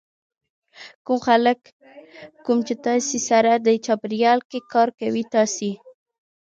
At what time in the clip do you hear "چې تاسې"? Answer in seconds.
2.67-3.17